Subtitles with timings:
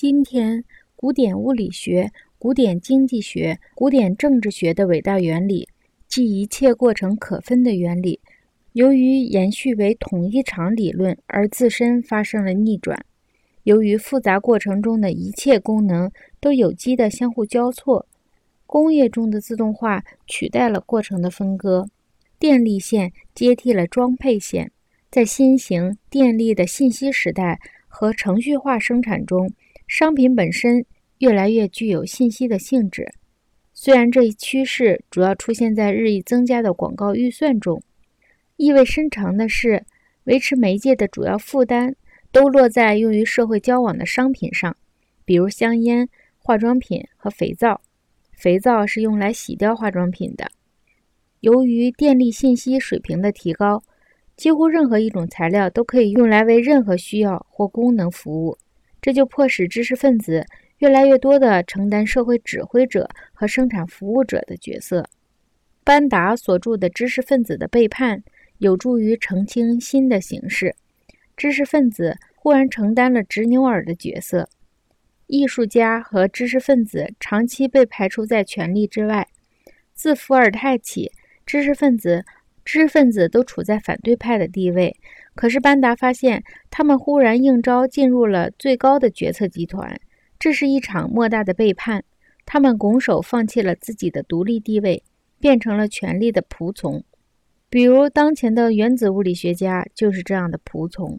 [0.00, 0.62] 今天，
[0.94, 5.68] 古典物理学、古典经济学、古典政治学的伟大原理，
[6.06, 8.20] 即一切过程可分的原理，
[8.74, 13.04] 由于延续为统一场理论而自身发生了逆转。
[13.64, 16.08] 由于复杂过程中的一切功能
[16.38, 18.06] 都有机的相互交错，
[18.66, 21.88] 工业中的自动化取代了过程的分割，
[22.38, 24.70] 电力线接替了装配线。
[25.10, 27.58] 在新型电力的信息时代
[27.88, 29.50] 和程序化生产中。
[29.88, 30.84] 商品本身
[31.18, 33.10] 越来越具有信息的性质，
[33.72, 37.82] 虽然这一趋势主要出现在日益增加的广告预算中。
[38.56, 39.86] 意味深长的是，
[40.24, 41.96] 维持媒介的主要负担
[42.30, 44.76] 都落在用于社会交往的商品上，
[45.24, 47.80] 比如香烟、化妆品和肥皂。
[48.32, 50.46] 肥皂是用来洗掉化妆品的。
[51.40, 53.82] 由于电力信息水平的提高，
[54.36, 58.58] 几乎任何一种材料都可以用来为任何需要或功能服务。
[59.00, 60.44] 这就迫使知识分子
[60.78, 65.08] 越来越多地承担社会指挥者和生产服务者的角色。
[65.84, 68.18] 班达所著的《知识分子的背叛》
[68.58, 70.74] 有助于澄清新的形势：
[71.36, 74.48] 知识分子忽然承担了执牛耳的角色，
[75.26, 79.28] 艺术家和知识分子长期被排除在权力之外。
[79.94, 81.12] 自伏尔泰起，
[81.46, 82.24] 知识分子。
[82.68, 84.94] 知识分子都处在反对派的地位，
[85.34, 89.98] 可是班达发现，他们忽然应招进入了最高的决策集团，
[90.38, 92.04] 这是一场莫大的背叛。
[92.44, 95.02] 他们拱手放弃了自己的独立地位，
[95.40, 97.02] 变成了权力的仆从。
[97.70, 101.18] 比如，当前的原子物理学家就是这样的仆从。